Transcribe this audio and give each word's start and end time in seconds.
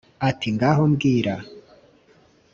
Ati 0.29 0.47
“Ngaho 0.55 0.83
mbwira.” 0.93 1.33